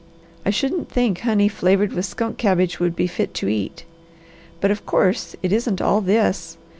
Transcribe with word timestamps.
I 0.47 0.49
shouldn't 0.49 0.89
think 0.89 1.19
honey 1.19 1.47
flavoured 1.47 1.93
with 1.93 2.07
skunk 2.07 2.39
cabbage 2.39 2.79
would 2.79 2.95
be 2.95 3.05
fit 3.05 3.35
to 3.35 3.47
eat. 3.47 3.85
But, 4.59 4.71
of 4.71 4.83
course, 4.87 5.35
it 5.43 5.51
isn't 5.53 5.79
all 5.79 6.01
this. 6.01 6.57